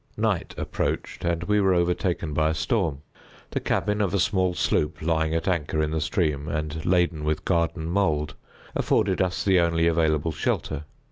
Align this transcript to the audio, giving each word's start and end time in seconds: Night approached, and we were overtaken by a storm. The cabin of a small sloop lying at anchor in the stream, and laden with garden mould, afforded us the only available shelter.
Night 0.17 0.55
approached, 0.57 1.23
and 1.23 1.43
we 1.43 1.61
were 1.61 1.75
overtaken 1.75 2.33
by 2.33 2.49
a 2.49 2.53
storm. 2.55 3.03
The 3.51 3.59
cabin 3.59 4.01
of 4.01 4.15
a 4.15 4.19
small 4.19 4.55
sloop 4.55 4.99
lying 4.99 5.35
at 5.35 5.47
anchor 5.47 5.79
in 5.79 5.91
the 5.91 6.01
stream, 6.01 6.47
and 6.47 6.83
laden 6.87 7.23
with 7.23 7.45
garden 7.45 7.85
mould, 7.85 8.33
afforded 8.73 9.21
us 9.21 9.43
the 9.43 9.59
only 9.59 9.85
available 9.85 10.31
shelter. 10.31 10.85